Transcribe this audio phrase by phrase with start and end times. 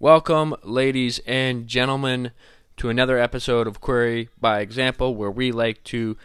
[0.00, 2.30] Welcome, ladies and gentlemen,
[2.76, 6.16] to another episode of Query by Example, where we like to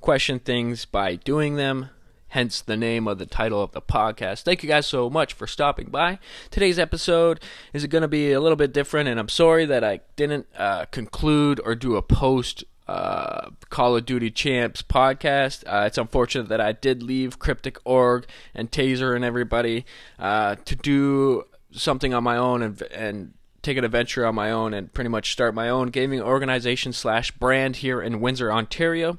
[0.00, 1.90] question things by doing them,
[2.30, 4.42] hence the name of the title of the podcast.
[4.42, 6.18] Thank you guys so much for stopping by.
[6.50, 7.38] Today's episode
[7.72, 10.86] is going to be a little bit different, and I'm sorry that I didn't uh,
[10.86, 15.62] conclude or do a post uh, Call of Duty Champs podcast.
[15.68, 18.26] Uh, it's unfortunate that I did leave Cryptic Org
[18.56, 19.86] and Taser and everybody
[20.18, 24.72] uh, to do something on my own and and take an adventure on my own
[24.72, 29.18] and pretty much start my own gaming organization slash brand here in Windsor, Ontario.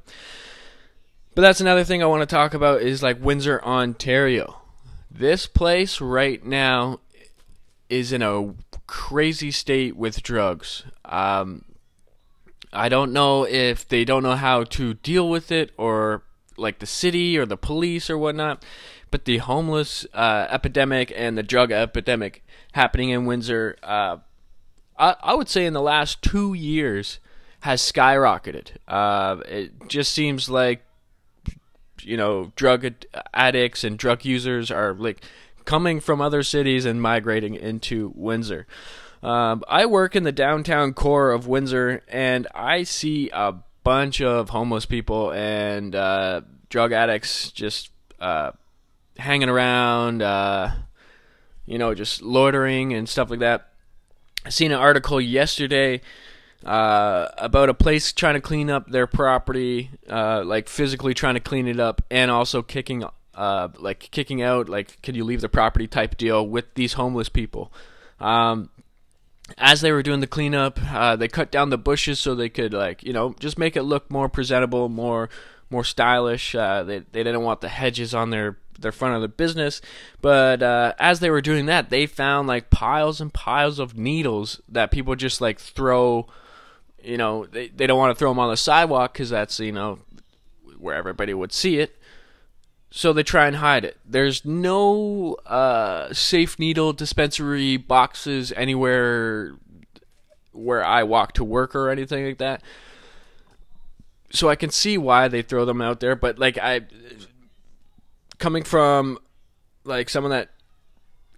[1.34, 4.60] But that's another thing I want to talk about is like Windsor, Ontario.
[5.10, 7.00] This place right now
[7.88, 8.54] is in a
[8.86, 10.84] crazy state with drugs.
[11.04, 11.64] Um,
[12.72, 16.22] I don't know if they don't know how to deal with it or
[16.56, 18.64] like the city or the police or whatnot
[19.12, 24.16] but the homeless uh, epidemic and the drug epidemic happening in Windsor, uh,
[24.98, 27.20] I, I, would say in the last two years,
[27.60, 28.72] has skyrocketed.
[28.88, 30.84] Uh, it just seems like
[32.00, 32.92] you know drug
[33.32, 35.22] addicts and drug users are like
[35.64, 38.66] coming from other cities and migrating into Windsor.
[39.22, 44.48] Um, I work in the downtown core of Windsor, and I see a bunch of
[44.48, 48.52] homeless people and uh, drug addicts just uh,
[49.18, 50.72] hanging around, uh,
[51.66, 53.68] you know, just loitering and stuff like that.
[54.44, 56.00] I seen an article yesterday
[56.64, 61.40] uh, about a place trying to clean up their property, uh, like physically trying to
[61.40, 65.48] clean it up, and also kicking, uh, like kicking out, like, can you leave the
[65.48, 67.72] property type deal with these homeless people.
[68.20, 68.70] Um,
[69.58, 72.72] as they were doing the cleanup, uh, they cut down the bushes so they could,
[72.72, 75.28] like, you know, just make it look more presentable, more
[75.72, 76.54] more stylish.
[76.54, 79.80] Uh, they they didn't want the hedges on their their front of the business.
[80.20, 84.60] But uh, as they were doing that, they found like piles and piles of needles
[84.68, 86.28] that people just like throw.
[87.02, 89.72] You know, they they don't want to throw them on the sidewalk because that's you
[89.72, 90.00] know
[90.78, 91.98] where everybody would see it.
[92.90, 93.96] So they try and hide it.
[94.04, 99.54] There's no uh, safe needle dispensary boxes anywhere
[100.52, 102.62] where I walk to work or anything like that
[104.32, 106.82] so I can see why they throw them out there, but like I
[108.38, 109.18] coming from
[109.84, 110.50] like someone that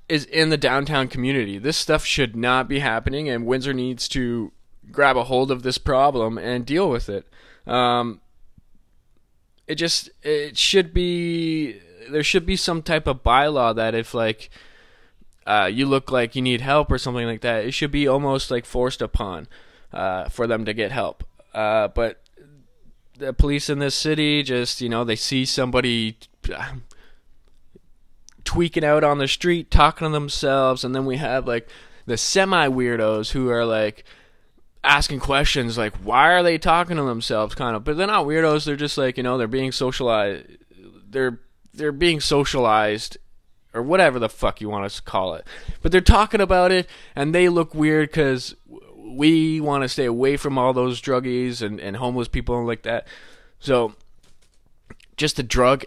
[0.09, 4.53] is in the downtown community, this stuff should not be happening and Windsor needs to
[4.91, 7.27] grab a hold of this problem and deal with it.
[7.66, 8.21] Um,
[9.66, 14.50] it just it should be there should be some type of bylaw that if like
[15.47, 18.50] uh, you look like you need help or something like that, it should be almost
[18.50, 19.49] like forced upon
[19.93, 21.25] uh, for them to get help.
[21.54, 22.21] Uh, but
[23.19, 26.19] the police in this city just you know they see somebody
[28.45, 31.69] tweaking out on the street talking to themselves and then we have like
[32.07, 34.05] the semi weirdos who are like
[34.83, 37.55] asking questions like why are they talking to themselves?
[37.55, 37.85] kind of.
[37.85, 40.47] But they're not weirdos they're just like you know they're being socialized
[41.09, 41.41] they're
[41.73, 43.17] they're being socialized
[43.73, 45.47] or whatever the fuck you want us to call it.
[45.83, 48.55] But they're talking about it and they look weird because
[49.04, 52.82] we want to stay away from all those druggies and, and homeless people and like
[52.82, 53.06] that.
[53.59, 53.94] So,
[55.16, 55.84] just the drug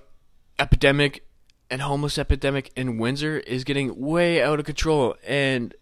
[0.60, 1.26] epidemic
[1.70, 5.74] and homeless epidemic in Windsor is getting way out of control, and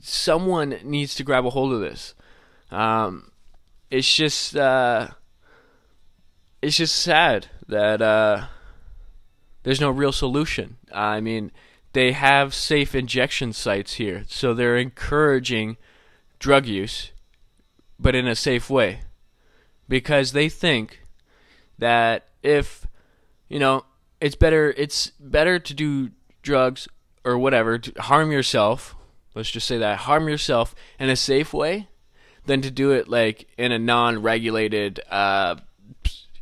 [0.00, 2.14] someone needs to grab a hold of this.
[2.70, 3.30] Um,
[3.90, 5.08] it's just uh,
[6.60, 8.46] it's just sad that uh,
[9.62, 10.76] there's no real solution.
[10.92, 11.50] I mean,
[11.92, 15.76] they have safe injection sites here, so they're encouraging
[16.40, 17.12] drug use,
[18.00, 19.02] but in a safe way.
[19.88, 21.02] Because they think
[21.78, 22.86] that if,
[23.48, 23.84] you know,
[24.20, 26.10] it's better it's better to do
[26.42, 26.88] drugs
[27.24, 28.96] or whatever, to harm yourself,
[29.34, 31.88] let's just say that, harm yourself in a safe way
[32.46, 35.54] than to do it like in a non-regulated uh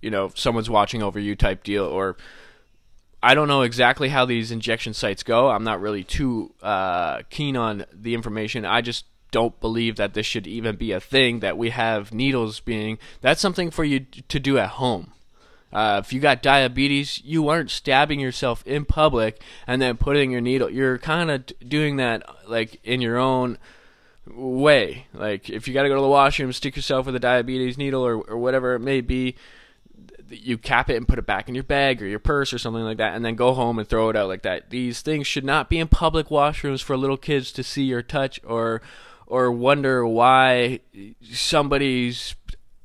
[0.00, 2.16] you know, someone's watching over you type deal or
[3.20, 5.50] I don't know exactly how these injection sites go.
[5.50, 8.64] I'm not really too uh, keen on the information.
[8.64, 12.60] I just don't believe that this should even be a thing that we have needles
[12.60, 15.12] being that's something for you to do at home.
[15.70, 20.40] Uh, if you got diabetes you aren't stabbing yourself in public and then putting your
[20.40, 23.58] needle you're kind of doing that like in your own
[24.34, 25.06] way.
[25.12, 28.04] Like if you got to go to the washroom stick yourself with a diabetes needle
[28.04, 29.36] or, or whatever it may be
[30.30, 32.82] you cap it and put it back in your bag or your purse or something
[32.82, 34.70] like that and then go home and throw it out like that.
[34.70, 38.40] These things should not be in public washrooms for little kids to see or touch
[38.44, 38.82] or
[39.28, 40.80] or wonder why
[41.22, 42.34] somebody's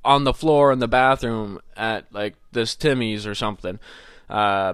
[0.05, 3.79] on the floor in the bathroom at like this Timmy's or something.
[4.29, 4.73] Uh,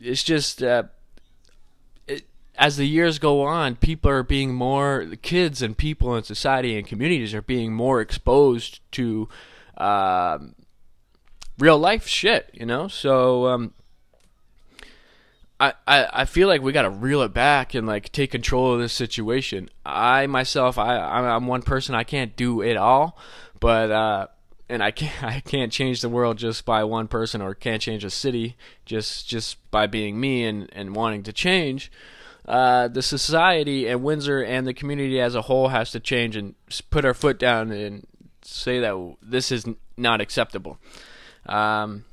[0.00, 0.84] it's just uh,
[2.06, 2.24] it,
[2.56, 6.86] as the years go on, people are being more kids and people in society and
[6.86, 9.28] communities are being more exposed to
[9.76, 10.54] um,
[11.58, 12.86] real life shit, you know.
[12.86, 13.74] So um,
[15.86, 18.80] I, I feel like we got to reel it back and like take control of
[18.80, 19.70] this situation.
[19.86, 21.94] I myself, I I'm one person.
[21.94, 23.16] I can't do it all,
[23.60, 24.26] but uh,
[24.68, 28.04] and I can't I can't change the world just by one person or can't change
[28.04, 31.92] a city just just by being me and and wanting to change.
[32.44, 36.56] Uh, the society and Windsor and the community as a whole has to change and
[36.90, 38.04] put our foot down and
[38.42, 39.64] say that this is
[39.96, 40.78] not acceptable.
[41.46, 42.04] Um,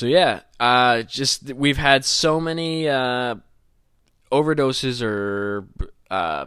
[0.00, 3.34] so yeah, uh, just we've had so many uh,
[4.32, 5.68] overdoses or
[6.10, 6.46] uh,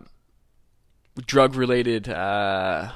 [1.28, 2.92] drug related, uh,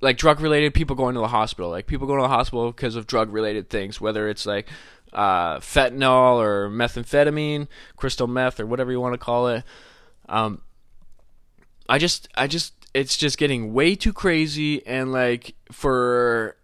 [0.00, 2.96] like drug related people going to the hospital, like people going to the hospital because
[2.96, 4.66] of drug related things, whether it's like
[5.12, 9.62] uh, fentanyl or methamphetamine, crystal meth or whatever you want to call it.
[10.26, 10.62] Um,
[11.86, 16.56] I just, I just, it's just getting way too crazy, and like for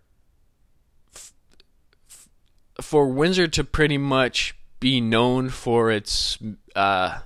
[2.93, 6.37] for Windsor to pretty much be known for its
[6.77, 7.21] uh,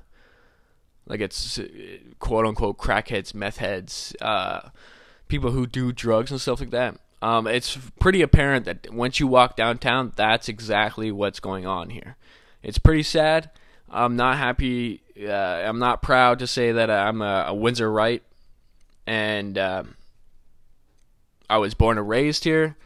[1.08, 1.58] like its
[2.20, 4.60] quote unquote crackheads, meth heads, uh,
[5.26, 7.00] people who do drugs and stuff like that.
[7.20, 12.14] Um, it's pretty apparent that once you walk downtown, that's exactly what's going on here.
[12.62, 13.50] It's pretty sad.
[13.90, 15.02] I'm not happy.
[15.20, 18.22] Uh, I'm not proud to say that I'm a, a Windsor right,
[19.04, 19.96] and um,
[21.50, 22.76] I was born and raised here.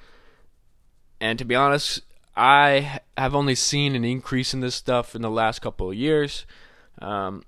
[1.21, 2.00] And to be honest,
[2.37, 6.47] I have only seen an increase in this stuff in the last couple of years.
[7.00, 7.43] Um,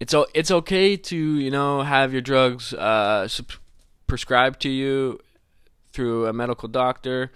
[0.00, 3.28] it's it's okay to you know have your drugs uh,
[4.06, 5.20] prescribed to you
[5.92, 7.32] through a medical doctor.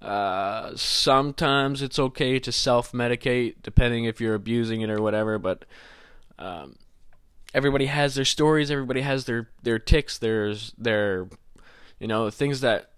[0.00, 5.38] Uh, sometimes it's okay to self medicate, depending if you're abusing it or whatever.
[5.38, 5.64] But
[6.38, 6.76] um,
[7.54, 8.70] everybody has their stories.
[8.70, 10.18] Everybody has their their ticks.
[10.18, 11.28] There's their
[11.98, 12.91] you know things that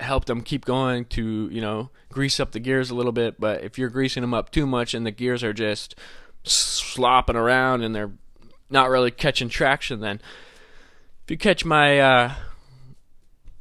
[0.00, 3.40] help them keep going to you know grease up the gears a little bit.
[3.40, 5.94] But if you're greasing them up too much and the gears are just
[6.44, 8.12] slopping around and they're
[8.70, 10.20] not really catching traction, then
[11.24, 12.34] if you catch my uh,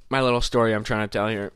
[0.09, 1.51] my little story I'm trying to tell here,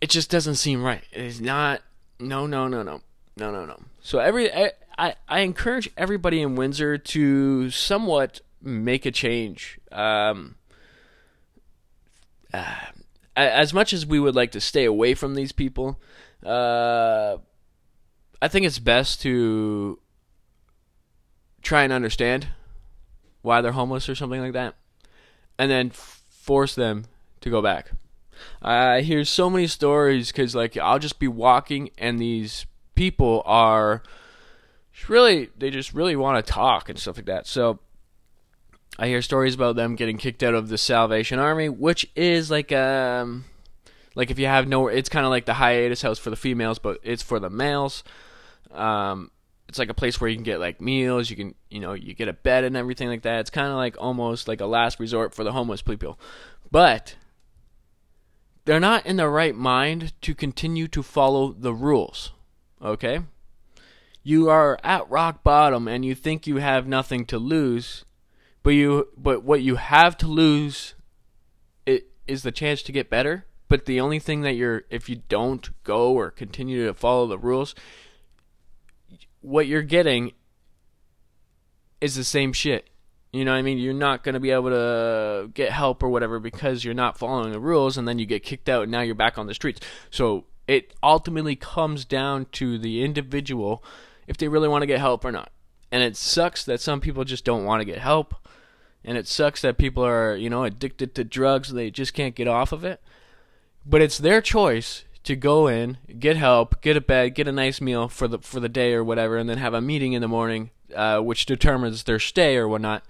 [0.00, 1.02] it just doesn't seem right.
[1.12, 1.82] It is not.
[2.20, 3.00] No, no, no, no,
[3.36, 3.80] no, no, no.
[4.00, 9.78] So every I, I, I encourage everybody in Windsor to somewhat make a change.
[9.90, 10.56] Um,
[12.52, 12.76] uh,
[13.36, 16.00] as much as we would like to stay away from these people,
[16.44, 17.38] uh,
[18.40, 19.98] I think it's best to
[21.62, 22.48] try and understand
[23.42, 24.74] why they're homeless or something like that,
[25.58, 27.06] and then force them
[27.40, 27.90] to go back.
[28.60, 34.02] I hear so many stories because, like, I'll just be walking and these people are
[35.08, 37.46] really, they just really want to talk and stuff like that.
[37.46, 37.78] So
[38.98, 42.70] I hear stories about them getting kicked out of the Salvation Army, which is like
[42.72, 43.44] um
[44.14, 46.78] like if you have no it's kind of like the hiatus house for the females,
[46.78, 48.04] but it's for the males.
[48.70, 49.30] Um
[49.68, 52.14] it's like a place where you can get like meals, you can you know, you
[52.14, 53.40] get a bed and everything like that.
[53.40, 56.18] It's kind of like almost like a last resort for the homeless people.
[56.70, 57.16] But
[58.64, 62.30] they're not in the right mind to continue to follow the rules.
[62.80, 63.20] Okay?
[64.22, 68.04] You are at rock bottom and you think you have nothing to lose
[68.64, 70.96] but you but what you have to lose
[71.86, 75.22] it is the chance to get better but the only thing that you're if you
[75.28, 77.76] don't go or continue to follow the rules
[79.40, 80.32] what you're getting
[82.00, 82.90] is the same shit
[83.34, 83.78] you know what I mean?
[83.78, 87.50] You're not going to be able to get help or whatever because you're not following
[87.50, 89.80] the rules and then you get kicked out and now you're back on the streets.
[90.08, 93.82] So it ultimately comes down to the individual
[94.28, 95.50] if they really want to get help or not.
[95.94, 98.34] And it sucks that some people just don't want to get help.
[99.04, 101.72] And it sucks that people are you know addicted to drugs.
[101.72, 103.00] They just can't get off of it.
[103.86, 107.80] But it's their choice to go in get help get a bed get a nice
[107.80, 110.26] meal for the for the day or whatever and then have a meeting in the
[110.26, 113.04] morning uh, which determines their stay or whatnot.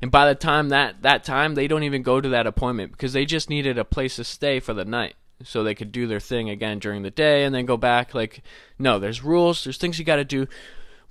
[0.00, 3.14] And by the time that that time they don't even go to that appointment because
[3.14, 6.20] they just needed a place to stay for the night so they could do their
[6.20, 8.14] thing again during the day and then go back.
[8.14, 8.44] Like
[8.78, 10.46] no there's rules there's things you got to do.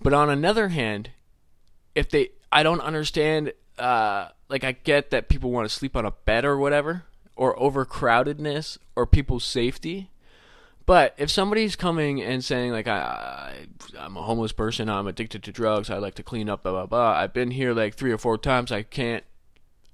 [0.01, 1.09] But on another hand
[1.97, 6.05] if they i don't understand uh, like I get that people want to sleep on
[6.05, 7.03] a bed or whatever,
[7.35, 10.09] or overcrowdedness, or people's safety.
[10.85, 13.65] But if somebody's coming and saying like I,
[13.97, 16.71] I am a homeless person, I'm addicted to drugs, I like to clean up, blah
[16.71, 17.11] blah blah.
[17.11, 18.71] I've been here like three or four times.
[18.71, 19.23] I can't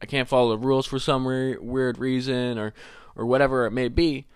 [0.01, 2.73] I can't follow the rules for some weird, weird reason or
[3.15, 4.27] or whatever it may be.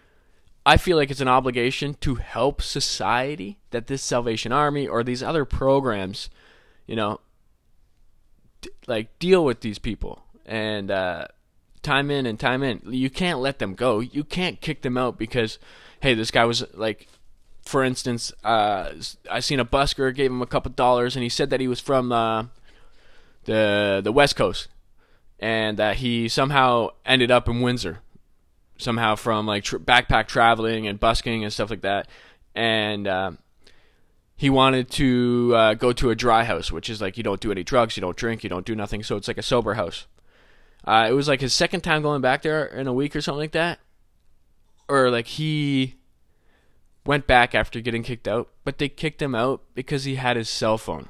[0.66, 5.24] I feel like it's an obligation to help society that this Salvation Army or these
[5.24, 6.30] other programs,
[6.86, 7.22] you know,
[8.88, 11.28] like deal with these people and uh,
[11.82, 12.82] time in and time in.
[12.86, 14.00] You can't let them go.
[14.00, 15.60] You can't kick them out because,
[16.02, 17.08] hey, this guy was like,
[17.64, 18.92] for instance, uh,
[19.30, 21.80] I seen a busker gave him a couple dollars and he said that he was
[21.80, 22.46] from uh,
[23.46, 24.68] the the West Coast
[25.40, 28.00] and that he somehow ended up in Windsor
[28.78, 32.08] somehow from like tr- backpack traveling and busking and stuff like that,
[32.56, 33.32] and uh,
[34.38, 37.52] he wanted to uh, go to a dry house, which is like you don't do
[37.52, 40.06] any drugs, you don't drink, you don't do nothing, so it's like a sober house.
[40.86, 43.40] Uh, it was like his second time going back there in a week or something
[43.40, 43.80] like that,
[44.88, 45.96] or like he
[47.04, 50.50] went back after getting kicked out, but they kicked him out because he had his
[50.50, 51.10] cell phone.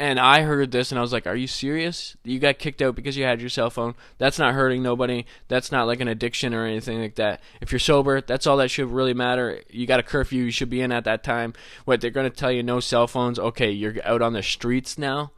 [0.00, 2.16] And I heard this and I was like, Are you serious?
[2.22, 3.94] You got kicked out because you had your cell phone?
[4.18, 5.24] That's not hurting nobody.
[5.48, 7.42] That's not like an addiction or anything like that.
[7.60, 9.62] If you're sober, that's all that should really matter.
[9.70, 11.52] You got a curfew, you should be in at that time.
[11.84, 13.40] What, they're going to tell you no cell phones?
[13.40, 15.32] Okay, you're out on the streets now?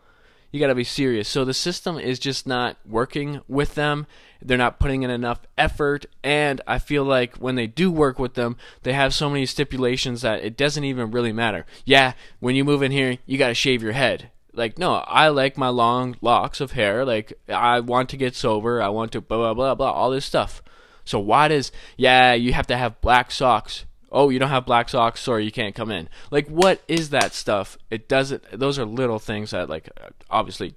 [0.51, 1.29] You got to be serious.
[1.29, 4.07] So the system is just not working with them.
[4.43, 6.07] They're not putting in enough effort.
[6.25, 10.23] And I feel like when they do work with them, they have so many stipulations
[10.23, 11.67] that it doesn't even really matter.
[11.85, 15.29] Yeah, when you move in here, you got to shave your head like no i
[15.29, 17.05] like my long locks of hair.
[17.05, 18.83] Like i want to get sober.
[18.83, 20.63] I want to blah blah blah blah all this stuff.
[21.05, 23.85] So why does yeah you have to have black socks.
[24.13, 25.21] Oh you don't have black socks.
[25.21, 26.09] Sorry you can't come in.
[26.31, 27.79] Like what is that stuff?
[27.91, 29.89] It doesn't those are little things that like
[30.31, 30.75] obviously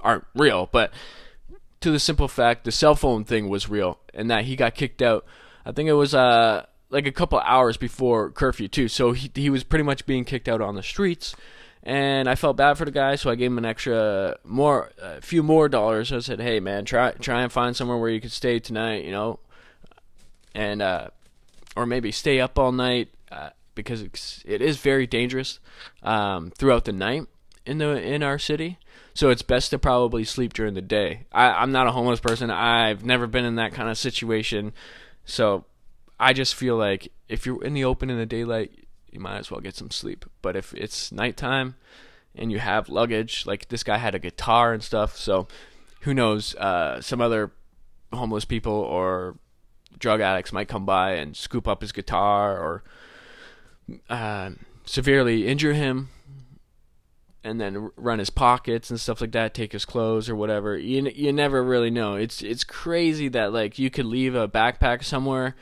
[0.00, 0.92] aren't real but
[1.80, 5.02] to the simple fact the cell phone thing was real and that he got kicked
[5.02, 5.24] out.
[5.64, 8.86] I think it was uh like a couple hours before curfew too.
[8.86, 11.34] So he, he was pretty much being kicked out on the streets
[11.86, 15.20] and I felt bad for the guy, so I gave him an extra more, a
[15.20, 16.12] few more dollars.
[16.12, 19.12] I said, "Hey, man, try try and find somewhere where you could stay tonight, you
[19.12, 19.38] know,
[20.52, 21.08] and uh,
[21.76, 25.60] or maybe stay up all night uh, because it's, it is very dangerous
[26.02, 27.28] um, throughout the night
[27.64, 28.78] in the in our city.
[29.14, 31.26] So it's best to probably sleep during the day.
[31.30, 32.50] I, I'm not a homeless person.
[32.50, 34.72] I've never been in that kind of situation,
[35.24, 35.66] so
[36.18, 38.85] I just feel like if you're in the open in the daylight,
[39.16, 40.26] you might as well get some sleep.
[40.42, 41.76] But if it's nighttime
[42.34, 45.48] and you have luggage, like this guy had a guitar and stuff, so
[46.02, 46.54] who knows?
[46.54, 47.50] Uh, some other
[48.12, 49.38] homeless people or
[49.98, 52.84] drug addicts might come by and scoop up his guitar or
[54.10, 54.50] uh,
[54.84, 56.10] severely injure him
[57.42, 60.76] and then run his pockets and stuff like that, take his clothes or whatever.
[60.76, 62.16] You you never really know.
[62.16, 65.56] It's it's crazy that like you could leave a backpack somewhere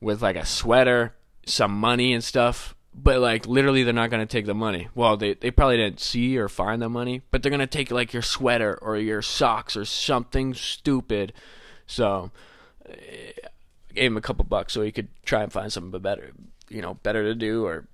[0.00, 1.14] with like a sweater,
[1.46, 4.88] some money and stuff but like literally they're not going to take the money.
[4.94, 7.90] Well they, they probably didn't see or find the money but they're going to take
[7.90, 11.32] like your sweater or your socks or something stupid.
[11.86, 12.30] So
[12.88, 13.48] I eh,
[13.94, 16.32] gave him a couple bucks so he could try and find something better
[16.68, 17.86] you know better to do or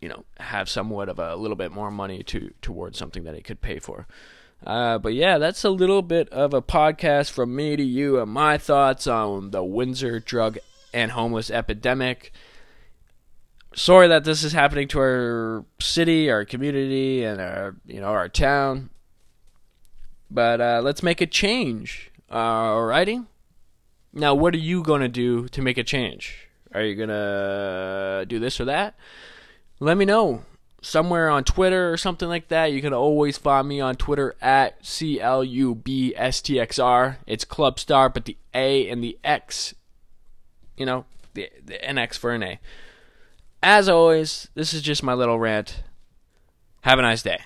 [0.00, 3.34] you know have somewhat of a, a little bit more money to towards something that
[3.34, 4.06] he could pay for.
[4.66, 8.30] Uh, but yeah, that's a little bit of a podcast from me to you and
[8.30, 10.58] my thoughts on the Windsor drug
[10.92, 12.30] and homeless epidemic
[13.74, 18.28] sorry that this is happening to our city, our community, and our you know our
[18.28, 18.90] town.
[20.30, 22.10] But uh, let's make a change.
[22.30, 23.26] Uh, alrighty.
[24.12, 26.48] Now, what are you gonna do to make a change?
[26.72, 28.94] Are you gonna do this or that?
[29.80, 30.44] Let me know
[30.82, 32.72] somewhere on Twitter or something like that.
[32.72, 36.78] You can always find me on Twitter at C L U B S T X
[36.78, 37.18] R.
[37.26, 39.74] It's Club Star, but the A and the X,
[40.76, 42.60] you know, the the NX for an A.
[43.62, 45.82] As always, this is just my little rant.
[46.82, 47.40] Have a nice day.